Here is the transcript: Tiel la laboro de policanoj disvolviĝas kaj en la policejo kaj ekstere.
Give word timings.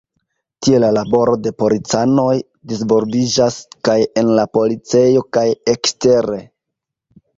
Tiel 0.67 0.81
la 0.83 0.87
laboro 0.97 1.35
de 1.47 1.51
policanoj 1.63 2.33
disvolviĝas 2.71 3.59
kaj 3.89 3.99
en 4.23 4.33
la 4.41 4.47
policejo 4.59 5.23
kaj 5.39 5.45
ekstere. 5.75 6.41